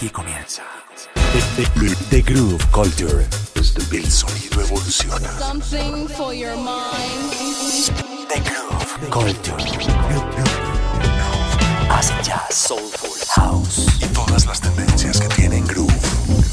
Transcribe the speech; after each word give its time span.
Aquí 0.00 0.08
comienza 0.08 0.62
The, 1.56 1.66
the- 1.78 1.94
the 2.08 2.22
Groove 2.22 2.64
Culture. 2.72 3.26
El 3.92 4.10
sonido 4.10 4.62
evoluciona. 4.62 5.30
Something 5.38 6.08
for 6.08 6.32
your 6.32 6.56
mind. 6.56 7.30
The 8.30 8.40
Groove 8.40 9.10
Culture. 9.10 9.56
Acid 11.90 12.14
jazz, 12.22 12.54
soulful, 12.54 13.10
house 13.36 13.88
y 14.00 14.06
todas 14.14 14.46
las 14.46 14.62
tendencias 14.62 15.20
que 15.20 15.28
tienen 15.34 15.66
groove. 15.66 15.92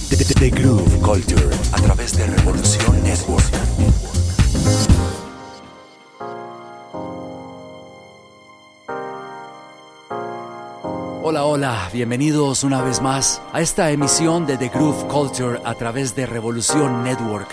The 0.10 0.50
Groove 0.50 1.00
Culture 1.02 1.50
a 1.72 1.78
través 1.78 2.18
de 2.18 2.28
Revolución 2.28 3.02
Network. 3.02 3.46
Hola, 11.30 11.44
hola, 11.44 11.90
bienvenidos 11.92 12.64
una 12.64 12.82
vez 12.82 13.02
más 13.02 13.42
a 13.52 13.60
esta 13.60 13.92
emisión 13.92 14.46
de 14.46 14.56
The 14.56 14.70
Groove 14.70 15.08
Culture 15.08 15.60
a 15.66 15.76
través 15.76 16.16
de 16.16 16.26
Revolución 16.26 17.04
Network. 17.04 17.50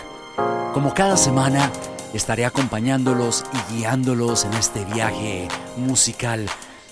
Como 0.72 0.94
cada 0.94 1.16
semana, 1.16 1.72
estaré 2.12 2.44
acompañándolos 2.44 3.44
y 3.52 3.74
guiándolos 3.74 4.44
en 4.44 4.54
este 4.54 4.84
viaje 4.84 5.48
musical. 5.76 6.48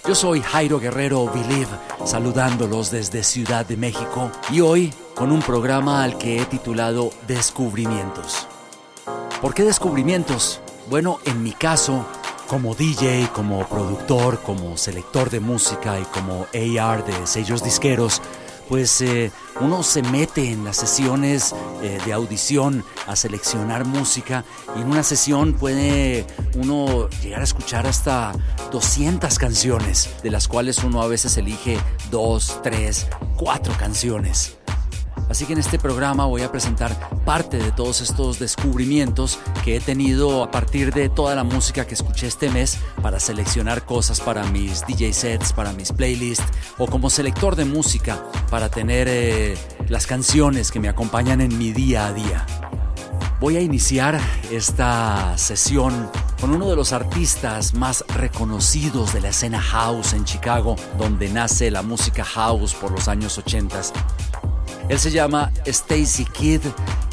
Yo 0.09 0.17
soy 0.17 0.41
Jairo 0.41 0.81
Guerrero 0.81 1.25
Believe, 1.27 1.69
saludándolos 2.05 2.91
desde 2.91 3.23
Ciudad 3.23 3.65
de 3.65 3.77
México 3.77 4.33
y 4.51 4.61
hoy 4.61 4.93
con 5.15 5.31
un 5.31 5.41
programa 5.41 6.03
al 6.03 6.19
que 6.19 6.43
he 6.43 6.47
titulado 6.47 7.13
Descubrimientos. 7.29 8.49
¿Por 9.41 9.55
qué 9.55 9.63
descubrimientos? 9.63 10.61
Bueno, 10.91 11.21
en 11.27 11.45
mi 11.45 11.53
caso, 11.53 12.05
como 12.53 12.75
DJ, 12.75 13.31
como 13.33 13.67
productor, 13.67 14.43
como 14.43 14.77
selector 14.77 15.31
de 15.31 15.41
música 15.41 15.99
y 15.99 16.05
como 16.05 16.47
AR 16.53 17.03
de 17.03 17.27
sellos 17.27 17.65
disqueros, 17.65 18.21
pues 18.69 19.01
eh, 19.01 19.33
uno 19.63 19.83
se 19.83 20.03
mete 20.03 20.53
en 20.53 20.63
las 20.63 20.77
sesiones 20.77 21.55
eh, 21.83 21.99
de 22.05 22.13
audición 22.13 22.85
a 23.07 23.17
seleccionar 23.17 23.87
música 23.87 24.45
y 24.77 24.83
en 24.83 24.91
una 24.91 25.03
sesión 25.03 25.55
puede 25.55 26.27
uno 26.55 27.09
llegar 27.23 27.41
a 27.41 27.45
escuchar 27.45 27.87
hasta 27.87 28.33
200 28.71 29.39
canciones, 29.39 30.11
de 30.23 30.31
las 30.31 30.47
cuales 30.47 30.85
uno 30.85 31.01
a 31.01 31.07
veces 31.07 31.39
elige 31.39 31.79
dos, 32.11 32.61
tres, 32.63 33.07
cuatro 33.39 33.73
canciones. 33.79 34.59
Así 35.33 35.47
que 35.47 35.55
en 35.55 35.61
este 35.61 35.79
programa 35.79 36.27
voy 36.27 36.43
a 36.43 36.53
presentar 36.53 36.95
parte 37.25 37.57
de 37.57 37.73
todos 37.73 38.03
estos 38.03 38.39
descubrimientos 38.39 39.39
que 39.65 39.77
he 39.77 39.81
tenido 39.81 40.45
a 40.45 40.51
partir 40.51 40.93
de 40.93 41.09
toda 41.09 41.35
la 41.35 41.43
música 41.43 41.87
que 41.87 41.95
escuché 41.95 42.27
este 42.27 42.51
mes 42.51 42.77
para 43.01 43.19
seleccionar 43.19 43.87
cosas 43.87 44.21
para 44.21 44.45
mis 44.45 44.87
DJ 44.87 45.15
sets, 45.15 45.55
para 45.55 45.73
mis 45.73 45.91
playlists 45.91 46.45
o 46.77 46.87
como 46.87 47.09
selector 47.09 47.57
de 47.57 47.65
música 47.65 48.23
para 48.51 48.69
tener 48.69 49.09
eh, 49.09 49.57
las 49.89 50.07
canciones 50.07 50.71
que 50.71 50.81
me 50.81 50.91
acompañan 50.91 51.41
en 51.41 51.57
mi 51.57 51.73
día 51.73 52.09
a 52.09 52.13
día. 52.13 52.47
Voy 53.41 53.57
a 53.57 53.63
iniciar 53.63 54.21
esta 54.51 55.33
sesión 55.39 56.11
con 56.43 56.55
uno 56.55 56.69
de 56.69 56.77
los 56.77 56.93
artistas 56.93 57.73
más 57.73 58.05
reconocidos 58.17 59.15
de 59.15 59.23
la 59.23 59.31
escena 59.31 59.63
house 59.63 60.13
en 60.13 60.27
Chicago, 60.27 60.77
donde 60.99 61.31
nace 61.31 61.71
la 61.71 61.81
música 61.81 62.23
house 62.23 62.75
por 62.75 62.91
los 62.91 63.09
años 63.09 63.39
80. 63.39 63.81
Él 64.93 65.01
se 65.01 65.11
llama 65.11 65.51
Stacy 65.65 66.27
Kidd, 66.27 66.61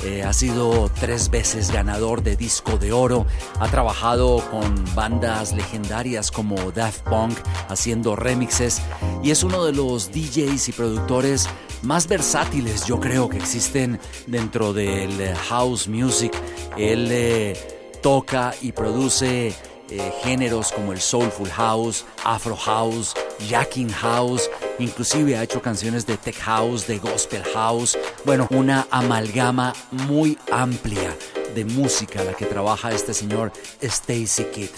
eh, 0.03 0.21
ha 0.23 0.33
sido 0.33 0.91
tres 0.99 1.29
veces 1.29 1.71
ganador 1.71 2.21
de 2.21 2.35
disco 2.35 2.77
de 2.77 2.91
oro, 2.91 3.25
ha 3.57 3.69
trabajado 3.69 4.43
con 4.51 4.83
bandas 4.95 5.53
legendarias 5.53 6.29
como 6.29 6.73
Daft 6.73 7.03
Punk 7.03 7.37
haciendo 7.69 8.17
remixes 8.17 8.81
y 9.23 9.31
es 9.31 9.43
uno 9.43 9.63
de 9.63 9.71
los 9.71 10.11
DJs 10.11 10.67
y 10.67 10.71
productores 10.73 11.47
más 11.81 12.05
versátiles 12.05 12.83
yo 12.83 12.99
creo 12.99 13.29
que 13.29 13.37
existen 13.37 13.97
dentro 14.27 14.73
del 14.73 15.33
house 15.47 15.87
music. 15.87 16.33
Él 16.75 17.07
eh, 17.09 17.97
toca 18.03 18.53
y 18.61 18.73
produce 18.73 19.55
eh, 19.91 20.13
géneros 20.21 20.71
como 20.71 20.91
el 20.91 20.99
soulful 20.99 21.49
house, 21.49 22.05
afro 22.23 22.55
house, 22.55 23.15
jacking 23.47 23.89
house, 23.89 24.49
inclusive 24.79 25.37
ha 25.37 25.43
hecho 25.43 25.61
canciones 25.61 26.05
de 26.05 26.17
tech 26.17 26.37
house, 26.39 26.87
de 26.87 26.97
gospel 26.97 27.43
house, 27.53 27.97
bueno, 28.25 28.47
una 28.51 28.87
amalgama 28.89 29.73
muy 29.91 30.37
amplia 30.51 31.15
de 31.53 31.65
música 31.65 32.23
la 32.23 32.33
que 32.33 32.45
trabaja 32.45 32.91
este 32.91 33.13
señor 33.13 33.51
Stacy 33.81 34.45
Kidd. 34.45 34.71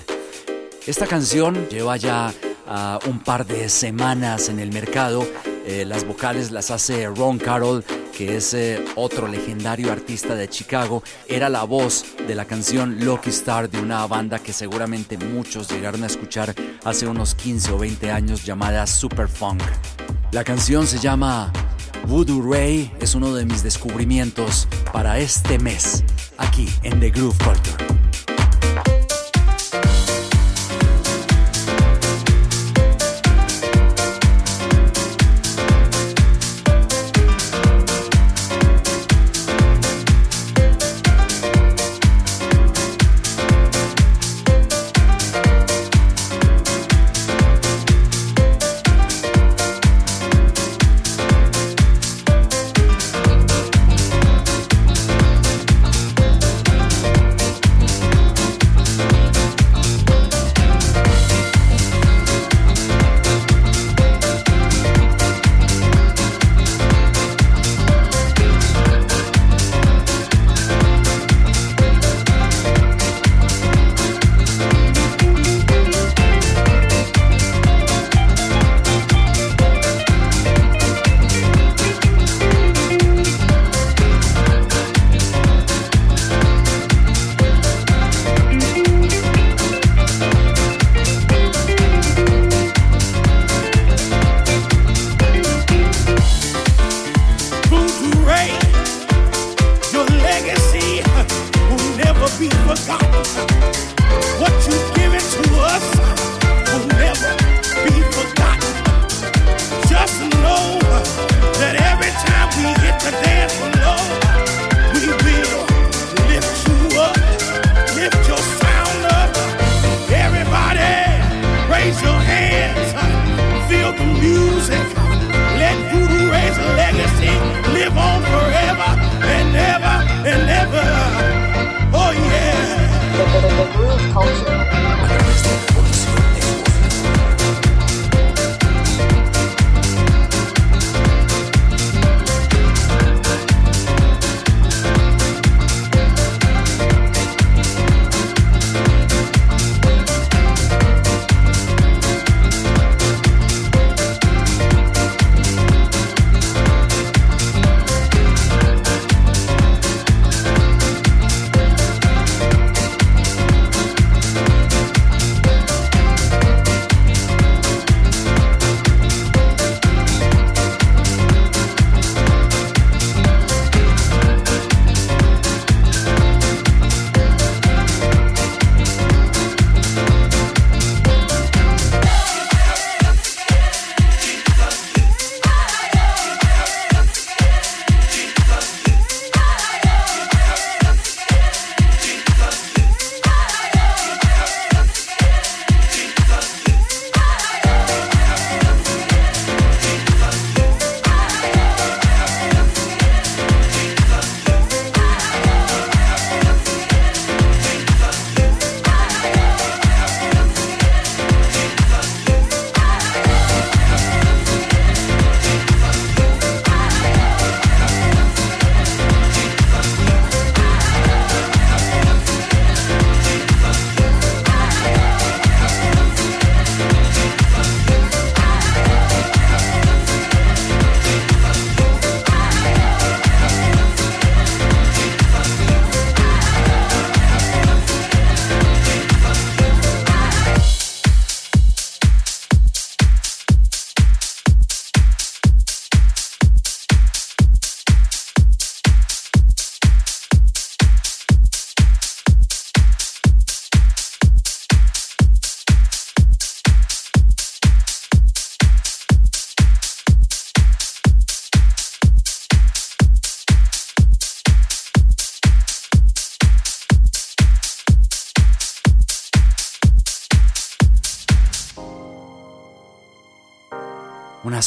Esta 0.88 1.06
canción 1.06 1.68
lleva 1.70 1.96
ya 1.98 2.34
ah, 2.68 3.00
un 3.08 3.20
par 3.20 3.46
de 3.46 3.70
semanas 3.70 4.50
en 4.50 4.60
el 4.60 4.72
mercado. 4.72 5.26
Eh, 5.66 5.86
las 5.86 6.06
vocales 6.06 6.52
las 6.52 6.72
hace 6.72 7.08
Ron 7.08 7.38
Carroll, 7.38 7.84
que 8.16 8.38
es 8.38 8.54
eh, 8.54 8.84
otro 8.96 9.28
legendario 9.28 9.92
artista 9.92 10.36
de 10.36 10.50
Chicago. 10.50 11.04
Era 11.28 11.50
la 11.50 11.64
voz 11.64 12.06
de 12.28 12.36
la 12.36 12.46
canción 12.46 13.04
Lucky 13.04 13.30
Star 13.30 13.70
de 13.70 13.80
una 13.80 14.06
banda 14.08 14.40
que 14.40 14.54
seguramente 14.54 15.18
muchos 15.18 15.70
llegaron 15.70 16.04
a 16.04 16.08
escuchar 16.08 16.56
hace 16.84 17.08
unos 17.08 17.36
15 17.36 17.72
o 17.72 17.78
20 17.78 18.12
años 18.12 18.44
llamada 18.44 18.88
Super 18.88 19.28
Funk. 19.28 19.62
La 20.32 20.44
canción 20.44 20.88
se 20.88 20.98
llama 20.98 21.52
Voodoo 22.08 22.42
Ray, 22.42 22.92
es 23.00 23.16
uno 23.16 23.34
de 23.34 23.46
mis 23.46 23.64
descubrimientos 23.64 24.68
para 24.92 25.20
este 25.20 25.60
mes 25.60 26.04
aquí 26.38 26.68
en 26.84 27.00
The 27.00 27.12
Groove 27.12 27.38
Culture. 27.38 27.91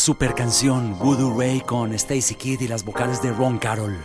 Super 0.04 0.34
canción 0.34 0.98
Voodoo 0.98 1.34
Ray 1.34 1.62
con 1.62 1.94
Stacy 1.94 2.34
Kidd 2.34 2.60
y 2.60 2.68
las 2.68 2.84
vocales 2.84 3.22
de 3.22 3.32
Ron 3.32 3.56
Carroll. 3.56 3.96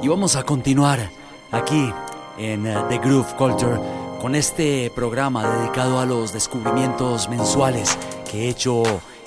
Y 0.00 0.08
vamos 0.08 0.34
a 0.34 0.44
continuar 0.44 1.10
aquí 1.50 1.92
en 2.38 2.66
eh, 2.66 2.74
The 2.88 2.96
Groove 2.96 3.34
Culture 3.36 3.78
con 4.18 4.34
este 4.34 4.90
programa 4.94 5.58
dedicado 5.58 6.00
a 6.00 6.06
los 6.06 6.32
descubrimientos 6.32 7.28
mensuales 7.28 7.98
que 8.30 8.46
he 8.46 8.48
hecho 8.48 8.82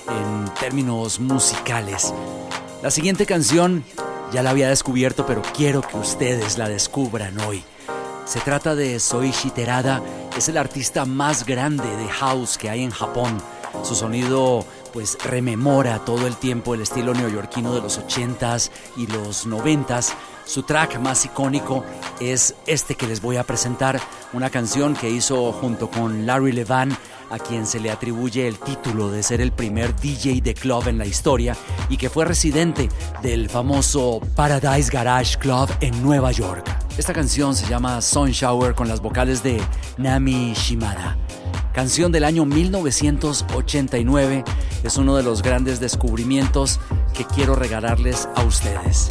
en 0.08 0.52
términos 0.58 1.20
musicales. 1.20 2.12
La 2.82 2.90
siguiente 2.90 3.24
canción 3.24 3.84
ya 4.32 4.42
la 4.42 4.50
había 4.50 4.68
descubierto, 4.68 5.26
pero 5.26 5.42
quiero 5.56 5.80
que 5.80 5.96
ustedes 5.96 6.58
la 6.58 6.68
descubran 6.68 7.38
hoy. 7.38 7.62
Se 8.24 8.40
trata 8.40 8.74
de 8.74 8.98
Soichi 8.98 9.50
Terada, 9.50 10.02
es 10.36 10.48
el 10.48 10.58
artista 10.58 11.04
más 11.04 11.46
grande 11.46 11.88
de 11.98 12.08
house 12.08 12.58
que 12.58 12.68
hay 12.68 12.82
en 12.82 12.90
Japón. 12.90 13.40
Su 13.84 13.94
sonido 13.94 14.64
pues 14.96 15.18
rememora 15.22 15.98
todo 16.06 16.26
el 16.26 16.36
tiempo 16.38 16.74
el 16.74 16.80
estilo 16.80 17.12
neoyorquino 17.12 17.74
de 17.74 17.82
los 17.82 18.00
80s 18.00 18.70
y 18.96 19.06
los 19.06 19.46
90s. 19.46 20.14
Su 20.46 20.62
track 20.62 20.98
más 21.00 21.22
icónico 21.26 21.84
es 22.18 22.54
este 22.66 22.94
que 22.94 23.06
les 23.06 23.20
voy 23.20 23.36
a 23.36 23.44
presentar, 23.44 24.00
una 24.32 24.48
canción 24.48 24.94
que 24.94 25.10
hizo 25.10 25.52
junto 25.52 25.90
con 25.90 26.24
Larry 26.24 26.52
Levan, 26.52 26.96
a 27.28 27.38
quien 27.38 27.66
se 27.66 27.78
le 27.78 27.90
atribuye 27.90 28.48
el 28.48 28.58
título 28.58 29.10
de 29.10 29.22
ser 29.22 29.42
el 29.42 29.52
primer 29.52 29.94
DJ 29.96 30.40
de 30.40 30.54
club 30.54 30.88
en 30.88 30.96
la 30.96 31.04
historia 31.04 31.54
y 31.90 31.98
que 31.98 32.08
fue 32.08 32.24
residente 32.24 32.88
del 33.20 33.50
famoso 33.50 34.22
Paradise 34.34 34.90
Garage 34.90 35.36
Club 35.36 35.68
en 35.82 36.02
Nueva 36.02 36.32
York. 36.32 36.64
Esta 36.96 37.12
canción 37.12 37.54
se 37.54 37.68
llama 37.68 38.00
Sun 38.00 38.30
Shower 38.30 38.74
con 38.74 38.88
las 38.88 39.02
vocales 39.02 39.42
de 39.42 39.60
Nami 39.98 40.54
Shimada 40.54 41.18
canción 41.76 42.10
del 42.10 42.24
año 42.24 42.46
1989, 42.46 44.44
es 44.82 44.96
uno 44.96 45.14
de 45.14 45.22
los 45.22 45.42
grandes 45.42 45.78
descubrimientos 45.78 46.80
que 47.12 47.26
quiero 47.26 47.54
regalarles 47.54 48.26
a 48.34 48.44
ustedes. 48.44 49.10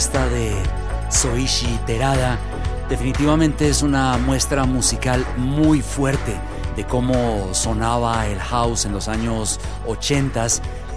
Esta 0.00 0.26
de 0.30 0.50
Soishi 1.10 1.78
Terada 1.84 2.38
definitivamente 2.88 3.68
es 3.68 3.82
una 3.82 4.16
muestra 4.16 4.64
musical 4.64 5.26
muy 5.36 5.82
fuerte 5.82 6.34
de 6.74 6.84
cómo 6.84 7.52
sonaba 7.52 8.26
el 8.26 8.38
house 8.38 8.86
en 8.86 8.92
los 8.92 9.08
años 9.08 9.60
80. 9.86 10.46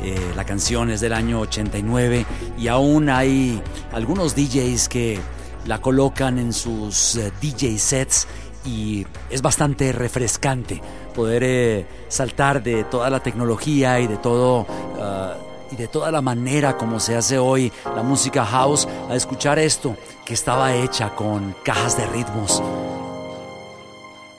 Eh, 0.04 0.32
la 0.38 0.46
canción 0.46 0.90
es 0.90 1.02
del 1.02 1.12
año 1.12 1.42
89 1.42 2.26
y 2.58 2.70
aún 2.70 3.10
hay 3.10 3.62
algunos 3.92 4.38
DJs 4.38 4.88
que 4.88 5.20
la 5.66 5.82
colocan 5.82 6.40
en 6.40 6.54
sus 6.54 7.18
eh, 7.18 7.34
DJ 7.42 7.80
sets 7.80 8.26
y 8.64 9.06
es 9.30 9.42
bastante 9.42 9.92
refrescante 9.92 10.82
poder 11.14 11.44
eh, 11.44 11.86
saltar 12.08 12.64
de 12.64 12.86
toda 12.86 13.10
la 13.10 13.20
tecnología 13.20 14.00
y 14.00 14.08
de 14.08 14.16
todo 14.16 14.66
ah, 15.02 15.36
y 15.72 15.76
de 15.76 15.88
toda 15.88 16.12
la 16.12 16.22
manera 16.22 16.78
como 16.78 17.00
se 17.00 17.16
hace 17.16 17.38
hoy 17.38 17.72
la 17.96 18.04
música 18.04 18.46
house 18.46 18.88
a 19.10 19.16
escuchar 19.16 19.60
esto 19.60 19.96
que 20.26 20.34
estaba 20.34 20.74
hecha 20.76 21.16
con 21.16 21.56
cajas 21.64 21.98
de 21.98 22.06
ritmos. 22.08 22.62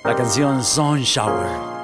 La 0.05 0.15
canción 0.15 0.63
Sun 0.63 1.01
Shower. 1.01 1.75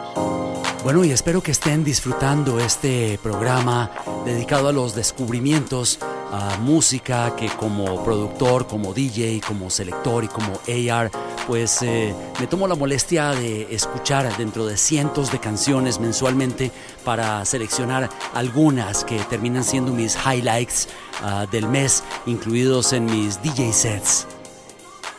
Bueno, 0.83 1.05
y 1.05 1.11
espero 1.11 1.43
que 1.43 1.51
estén 1.51 1.85
disfrutando 1.85 2.59
este 2.59 3.19
programa 3.23 3.91
dedicado 4.25 4.69
a 4.69 4.73
los 4.73 4.95
descubrimientos 4.95 5.99
a 6.33 6.57
música 6.59 7.35
que 7.37 7.49
como 7.49 8.03
productor, 8.03 8.67
como 8.67 8.95
DJ, 8.95 9.43
como 9.47 9.69
selector 9.69 10.25
y 10.25 10.29
como 10.29 10.53
AR, 10.67 11.11
pues 11.51 11.83
eh, 11.83 12.15
me 12.39 12.47
tomo 12.47 12.69
la 12.69 12.77
molestia 12.77 13.31
de 13.31 13.75
escuchar 13.75 14.37
dentro 14.37 14.67
de 14.67 14.77
cientos 14.77 15.33
de 15.33 15.41
canciones 15.41 15.99
mensualmente 15.99 16.71
para 17.05 17.45
seleccionar 17.45 18.09
algunas 18.35 19.03
que 19.03 19.19
terminan 19.25 19.65
siendo 19.65 19.93
mis 19.93 20.17
highlights 20.25 20.87
ah, 21.25 21.47
del 21.51 21.67
mes, 21.67 22.05
incluidos 22.27 22.93
en 22.93 23.07
mis 23.07 23.43
DJ 23.43 23.73
sets. 23.73 24.29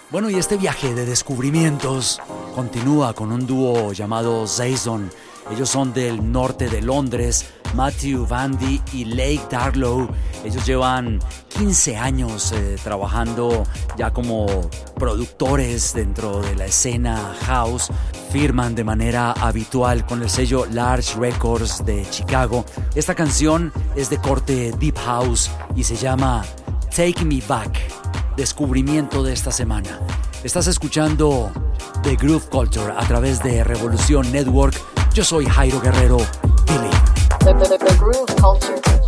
Bueno, 0.10 0.30
y 0.30 0.36
este 0.36 0.56
viaje 0.56 0.96
de 0.96 1.06
descubrimientos 1.06 2.22
continúa 2.56 3.14
con 3.14 3.34
un 3.34 3.46
dúo 3.46 3.92
llamado 3.92 4.48
Zaison 4.48 5.12
ellos 5.50 5.70
son 5.70 5.92
del 5.92 6.32
norte 6.32 6.70
de 6.70 6.82
Londres, 6.82 7.46
Matthew 7.74 8.26
Vandy 8.26 8.82
y 8.94 9.06
Lake 9.06 9.42
Darlow. 9.50 10.10
Ellos 10.44 10.66
llevan 10.66 11.20
15 11.50 11.98
años 11.98 12.52
eh, 12.52 12.78
trabajando 12.84 13.64
ya 13.98 14.12
como 14.12 14.48
productores 14.96 15.94
dentro 15.94 16.42
de 16.42 16.56
la 16.56 16.66
escena 16.66 17.36
house. 17.46 17.90
Firman 18.32 18.76
de 18.76 18.84
manera 18.84 19.32
habitual 19.34 20.06
con 20.06 20.22
el 20.22 20.30
sello 20.30 20.66
Large 20.72 21.20
Records 21.20 21.86
de 21.86 22.06
Chicago. 22.10 22.66
Esta 22.96 23.16
canción 23.16 23.74
es 23.96 24.10
de 24.10 24.18
corte 24.18 24.74
Deep 24.80 24.98
House 25.00 25.52
y 25.76 25.84
se 25.84 25.96
llama 25.96 26.46
Take 26.96 27.26
Me 27.26 27.42
Back. 27.48 27.78
Descubrimiento 28.38 29.24
de 29.24 29.34
esta 29.34 29.52
semana. 29.52 30.00
Estás 30.44 30.68
escuchando 30.68 31.52
The 32.04 32.16
Groove 32.16 32.50
Culture 32.50 32.94
a 32.98 33.06
través 33.06 33.44
de 33.44 33.64
Revolución 33.64 34.32
Network 34.32 34.76
yo 35.14 35.26
soy 35.26 35.46
Jairo 35.46 35.82
Guerrero. 35.82 36.18
The, 37.52 37.68
the, 37.68 37.78
the, 37.78 37.96
groove 38.00 38.28
culture. 38.38 39.01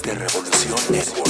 De 0.00 0.14
Revolución. 0.14 1.21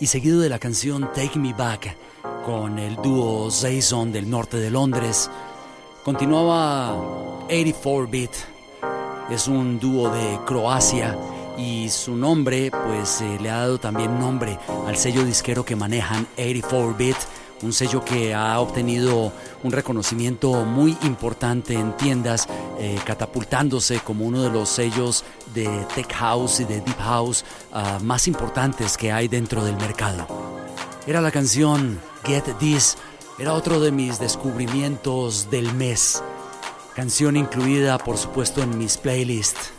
Y 0.00 0.06
seguido 0.06 0.40
de 0.40 0.48
la 0.48 0.58
canción 0.58 1.10
Take 1.14 1.38
Me 1.38 1.52
Back 1.52 1.94
con 2.44 2.78
el 2.78 2.96
dúo 2.96 3.50
Zayson 3.50 4.10
del 4.12 4.30
norte 4.30 4.56
de 4.56 4.70
Londres, 4.70 5.30
continuaba 6.02 6.94
84-Bit. 7.48 8.30
Es 9.30 9.46
un 9.46 9.78
dúo 9.78 10.10
de 10.10 10.40
Croacia 10.46 11.16
y 11.58 11.90
su 11.90 12.16
nombre 12.16 12.70
pues 12.70 13.20
eh, 13.20 13.38
le 13.40 13.50
ha 13.50 13.58
dado 13.58 13.78
también 13.78 14.18
nombre 14.18 14.58
al 14.86 14.96
sello 14.96 15.22
disquero 15.22 15.64
que 15.64 15.76
manejan 15.76 16.26
84-Bit, 16.36 17.16
un 17.62 17.72
sello 17.72 18.04
que 18.04 18.34
ha 18.34 18.58
obtenido 18.60 19.32
un 19.62 19.72
reconocimiento 19.72 20.64
muy 20.64 20.96
importante 21.02 21.74
en 21.74 21.96
tiendas, 21.96 22.48
eh, 22.78 22.98
catapultándose 23.04 24.00
como 24.00 24.24
uno 24.24 24.42
de 24.42 24.50
los 24.50 24.68
sellos 24.68 25.24
de 25.54 25.68
tech 25.94 26.12
house 26.14 26.60
y 26.60 26.64
de 26.64 26.80
deep 26.80 26.98
house 26.98 27.44
ah, 27.72 27.98
más 28.02 28.28
importantes 28.28 28.96
que 28.96 29.12
hay 29.12 29.28
dentro 29.28 29.64
del 29.64 29.76
mercado. 29.76 30.26
Era 31.06 31.20
la 31.20 31.30
canción 31.30 32.00
Get 32.24 32.44
This, 32.58 32.96
era 33.38 33.54
otro 33.54 33.80
de 33.80 33.90
mis 33.90 34.18
descubrimientos 34.18 35.50
del 35.50 35.72
mes. 35.74 36.22
Canción 36.94 37.36
incluida, 37.36 37.98
por 37.98 38.18
supuesto, 38.18 38.62
en 38.62 38.76
mis 38.76 38.96
playlists. 38.96 39.72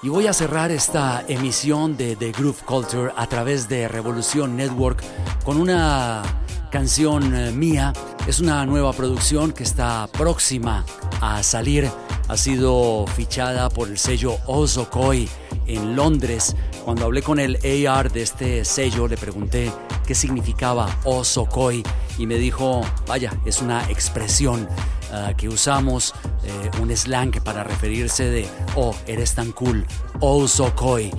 Y 0.00 0.10
voy 0.10 0.28
a 0.28 0.32
cerrar 0.32 0.70
esta 0.70 1.24
emisión 1.26 1.96
de 1.96 2.14
The 2.14 2.30
Groove 2.30 2.62
Culture 2.64 3.12
a 3.16 3.26
través 3.26 3.68
de 3.68 3.88
Revolución 3.88 4.56
Network 4.56 5.02
con 5.44 5.60
una 5.60 6.22
canción 6.70 7.34
eh, 7.34 7.50
mía. 7.50 7.92
Es 8.28 8.38
una 8.38 8.64
nueva 8.64 8.92
producción 8.92 9.50
que 9.50 9.64
está 9.64 10.06
próxima 10.06 10.84
a 11.20 11.42
salir. 11.42 11.90
Ha 12.28 12.36
sido 12.36 13.06
fichada 13.08 13.70
por 13.70 13.88
el 13.88 13.98
sello 13.98 14.36
Ozokoi 14.46 15.28
en 15.66 15.96
Londres. 15.96 16.54
Cuando 16.84 17.06
hablé 17.06 17.22
con 17.22 17.40
el 17.40 17.58
AR 17.88 18.12
de 18.12 18.22
este 18.22 18.64
sello, 18.64 19.08
le 19.08 19.16
pregunté 19.16 19.72
qué 20.06 20.14
significaba 20.14 20.96
Ozokoi 21.06 21.82
y 22.18 22.26
me 22.26 22.36
dijo, 22.36 22.82
vaya, 23.08 23.32
es 23.44 23.60
una 23.60 23.90
expresión 23.90 24.68
ah, 25.12 25.32
que 25.36 25.48
usamos, 25.48 26.14
eh, 26.48 26.70
un 26.80 26.96
slang 26.96 27.30
para 27.42 27.62
referirse 27.62 28.24
de, 28.24 28.48
oh, 28.74 28.94
eres 29.06 29.34
tan 29.34 29.52
cool, 29.52 29.86
Ozokoi. 30.20 31.12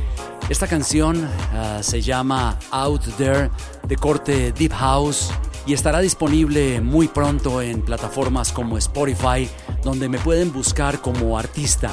Esta 0.50 0.68
canción 0.68 1.30
ah, 1.54 1.80
se 1.82 2.02
llama 2.02 2.58
Out 2.72 3.04
There 3.18 3.52
de 3.88 3.96
corte 3.96 4.52
Deep 4.52 4.74
House 4.74 5.30
y 5.68 5.74
estará 5.74 6.00
disponible 6.00 6.82
muy 6.82 7.08
pronto 7.08 7.62
en 7.62 7.84
plataformas 7.84 8.52
como 8.52 8.78
Spotify, 8.78 9.48
donde 9.84 10.10
me 10.10 10.18
pueden 10.18 10.52
buscar 10.52 11.02
como 11.02 11.38
artista 11.38 11.92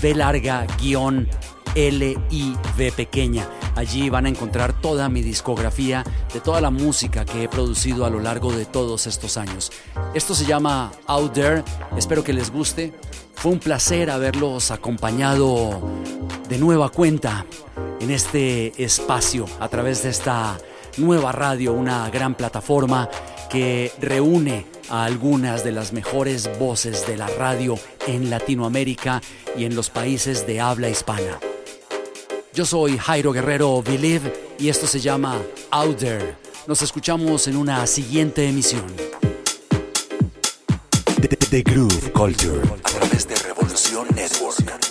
B 0.00 0.14
larga 0.14 0.66
guion 0.80 1.28
L 1.74 2.16
I 2.30 2.54
V 2.78 2.92
pequeña. 2.92 3.46
Allí 3.78 4.10
van 4.10 4.26
a 4.26 4.28
encontrar 4.28 4.72
toda 4.80 5.08
mi 5.08 5.22
discografía 5.22 6.02
de 6.34 6.40
toda 6.40 6.60
la 6.60 6.70
música 6.70 7.24
que 7.24 7.44
he 7.44 7.48
producido 7.48 8.04
a 8.04 8.10
lo 8.10 8.18
largo 8.18 8.52
de 8.52 8.66
todos 8.66 9.06
estos 9.06 9.36
años. 9.36 9.70
Esto 10.14 10.34
se 10.34 10.44
llama 10.44 10.90
Out 11.06 11.32
There. 11.32 11.62
Espero 11.96 12.24
que 12.24 12.32
les 12.32 12.50
guste. 12.50 12.92
Fue 13.34 13.52
un 13.52 13.60
placer 13.60 14.10
haberlos 14.10 14.72
acompañado 14.72 15.80
de 16.48 16.58
nueva 16.58 16.88
cuenta 16.88 17.46
en 18.00 18.10
este 18.10 18.82
espacio 18.82 19.46
a 19.60 19.68
través 19.68 20.02
de 20.02 20.10
esta 20.10 20.58
nueva 20.96 21.30
radio, 21.30 21.72
una 21.72 22.10
gran 22.10 22.34
plataforma 22.34 23.08
que 23.48 23.92
reúne 24.00 24.66
a 24.90 25.04
algunas 25.04 25.62
de 25.62 25.70
las 25.70 25.92
mejores 25.92 26.50
voces 26.58 27.06
de 27.06 27.16
la 27.16 27.28
radio 27.28 27.78
en 28.08 28.28
Latinoamérica 28.28 29.22
y 29.56 29.66
en 29.66 29.76
los 29.76 29.88
países 29.88 30.48
de 30.48 30.60
habla 30.60 30.88
hispana. 30.88 31.38
Yo 32.58 32.64
soy 32.64 32.98
Jairo 32.98 33.30
Guerrero 33.30 33.80
Believe 33.84 34.56
y 34.58 34.68
esto 34.68 34.88
se 34.88 34.98
llama 34.98 35.40
Out 35.70 35.98
There. 35.98 36.34
Nos 36.66 36.82
escuchamos 36.82 37.46
en 37.46 37.56
una 37.56 37.86
siguiente 37.86 38.48
emisión. 38.48 38.82
The, 41.20 41.28
the- 41.28 41.36
the 41.36 41.62
Groove 41.62 42.10
Culture 42.12 42.60
a 42.68 42.82
través 42.82 43.28
de 43.28 43.36
Revolución 43.36 44.08
Network. 44.12 44.87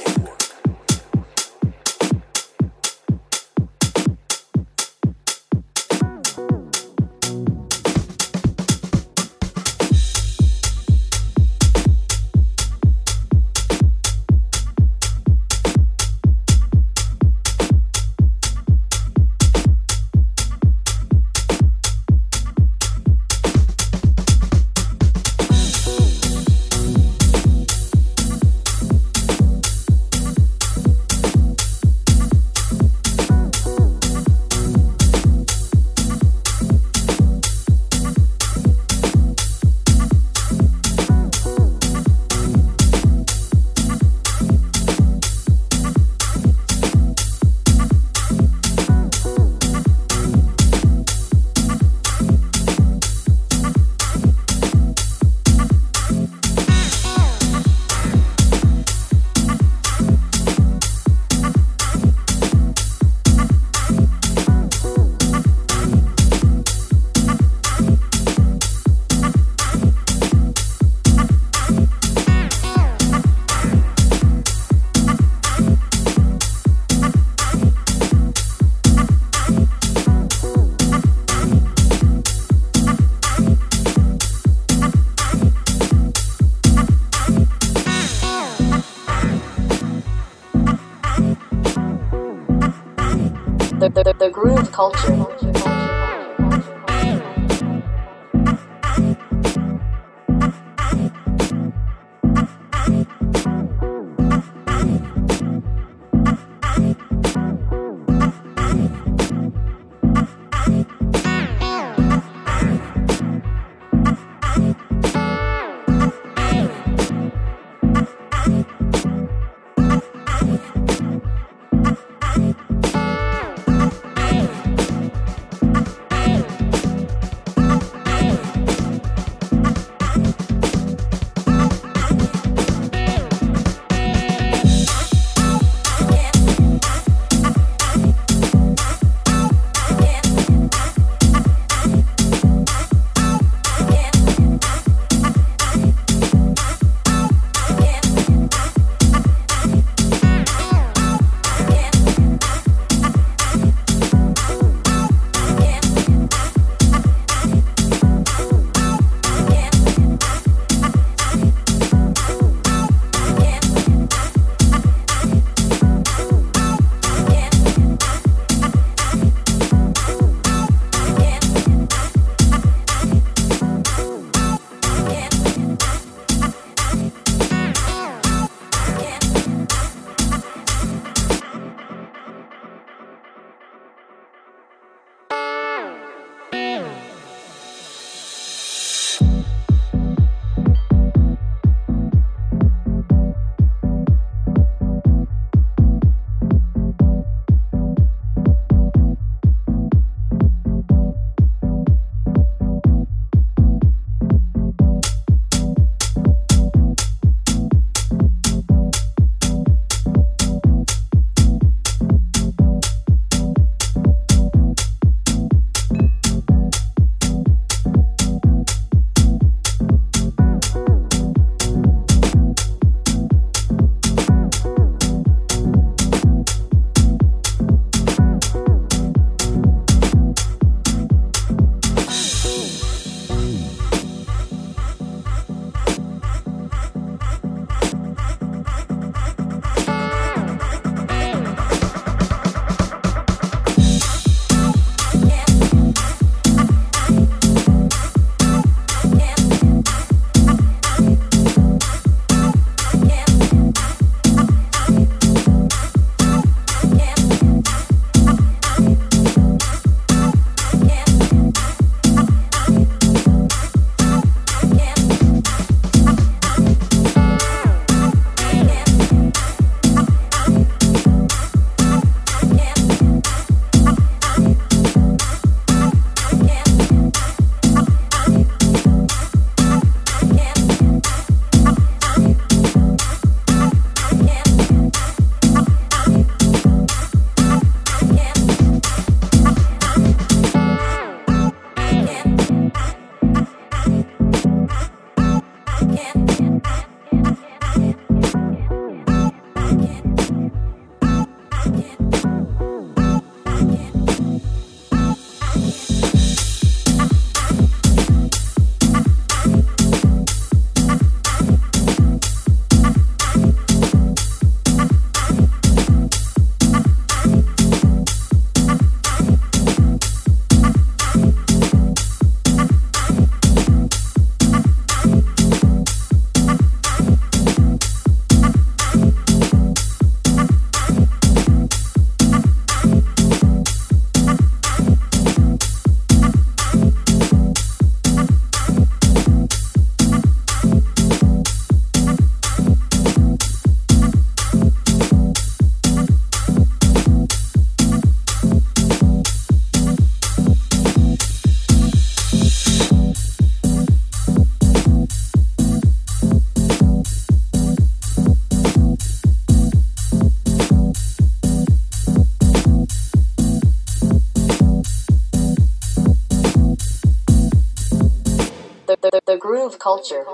The, 93.79 93.89
the, 93.89 94.15
the 94.17 94.29
groove 94.31 94.71
culture. 94.71 95.76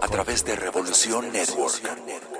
A 0.02 0.08
través 0.08 0.46
de 0.46 0.56
Revolución 0.56 1.32
Network. 1.32 2.33